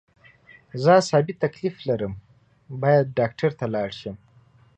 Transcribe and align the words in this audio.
زه 0.81 0.89
عصابي 0.99 1.33
تکلیف 1.43 1.75
لرم 1.87 2.13
باید 2.81 3.15
ډاکټر 3.19 3.51
ته 3.59 3.65
لاړ 3.73 3.89
شم 3.99 4.15